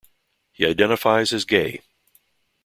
He 0.53 0.65
identifies 0.65 1.31
as 1.31 1.45
gay. 1.45 1.81